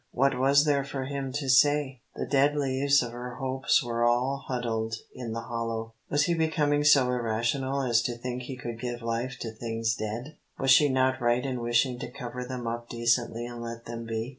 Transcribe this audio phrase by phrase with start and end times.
[0.09, 2.01] What was there for him to say?
[2.15, 5.93] The dead leaves of her hopes were all huddled in the hollow.
[6.09, 10.37] Was he becoming so irrational as to think he could give life to things dead?
[10.57, 14.29] Was she not right in wishing to cover them up decently and let them be?